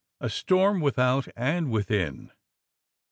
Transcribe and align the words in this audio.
A 0.19 0.29
STORM 0.31 0.81
WITHOUT 0.81 1.27
AND 1.35 1.69
WITHIN. 1.69 2.31